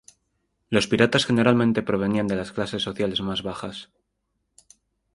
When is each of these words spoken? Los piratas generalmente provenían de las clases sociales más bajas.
Los 0.71 0.87
piratas 0.87 1.27
generalmente 1.27 1.83
provenían 1.83 2.25
de 2.25 2.35
las 2.35 2.51
clases 2.51 2.81
sociales 2.81 3.21
más 3.21 3.43
bajas. 3.43 3.91